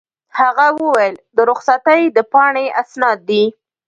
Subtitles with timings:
[0.39, 3.43] هغه وویل: د رخصتۍ د پاڼې اسناد دي.